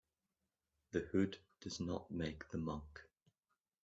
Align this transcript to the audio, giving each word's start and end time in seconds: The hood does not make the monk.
The 0.93 1.01
hood 1.01 1.37
does 1.59 1.79
not 1.79 2.09
make 2.09 2.49
the 2.49 2.57
monk. 2.57 3.03